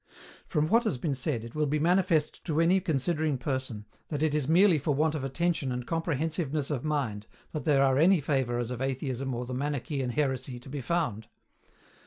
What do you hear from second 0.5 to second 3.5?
what has been said, it will be manifest to any considering